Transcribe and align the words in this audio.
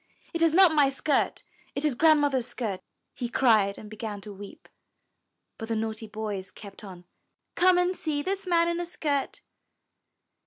It 0.33 0.41
is 0.41 0.55
not 0.55 0.73
my 0.73 0.89
skirt, 0.89 1.43
it 1.75 1.85
is 1.85 1.93
Grand 1.93 2.19
mother's 2.21 2.47
skirt!" 2.47 2.81
he 3.13 3.29
cried, 3.29 3.77
and 3.77 3.87
began 3.87 4.19
to 4.21 4.33
weep. 4.33 4.67
But 5.59 5.67
the 5.69 5.75
naughty 5.75 6.07
boys 6.07 6.49
kept 6.49 6.83
on. 6.83 7.05
Come 7.53 7.77
and 7.77 7.95
see 7.95 8.23
this 8.23 8.47
man 8.47 8.67
in 8.67 8.79
a 8.79 8.85
skirt." 8.85 9.43